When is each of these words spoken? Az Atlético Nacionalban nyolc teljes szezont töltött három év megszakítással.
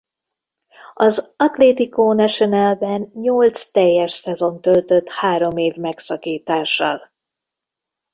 Az 0.93 1.33
Atlético 1.37 2.13
Nacionalban 2.13 3.11
nyolc 3.13 3.71
teljes 3.71 4.11
szezont 4.11 4.61
töltött 4.61 5.09
három 5.09 5.57
év 5.57 5.75
megszakítással. 5.75 7.11